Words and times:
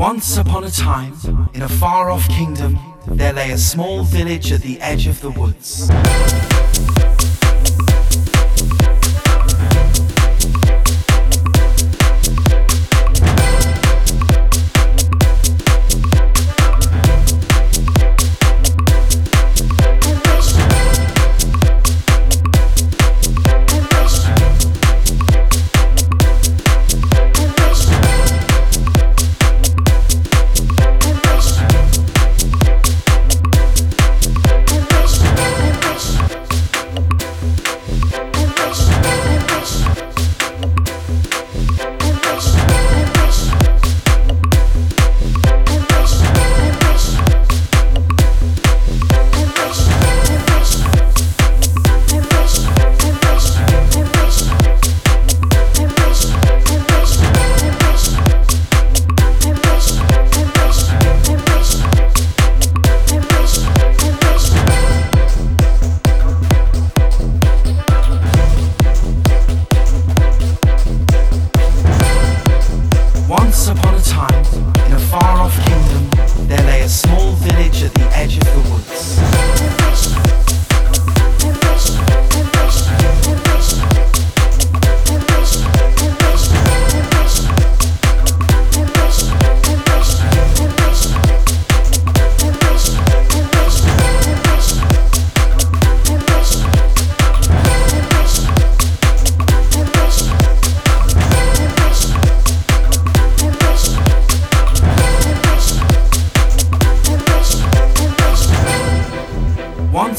Once 0.00 0.38
upon 0.38 0.64
a 0.64 0.70
time, 0.70 1.14
in 1.52 1.60
a 1.60 1.68
far 1.68 2.10
off 2.10 2.26
kingdom, 2.30 2.78
there 3.06 3.34
lay 3.34 3.50
a 3.50 3.58
small 3.58 4.02
village 4.02 4.50
at 4.50 4.62
the 4.62 4.80
edge 4.80 5.06
of 5.06 5.20
the 5.20 5.30
woods. 5.32 5.90
Time, 74.02 74.44
in 74.86 74.92
a 74.92 74.98
far 74.98 75.42
off 75.42 75.69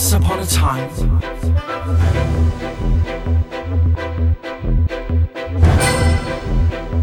Once 0.02 0.14
upon 0.14 0.40
a 0.40 0.46
time. 0.48 0.90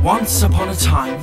Once 0.02 0.42
upon 0.42 0.68
a 0.68 0.74
time. 0.74 1.20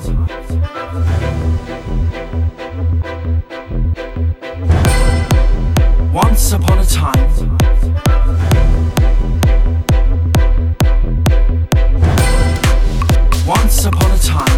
Once 6.13 6.53
upon 6.53 6.77
a 6.79 6.85
time. 6.85 7.57
Once 13.45 13.85
upon 13.85 14.11
a 14.11 14.17
time. 14.17 14.54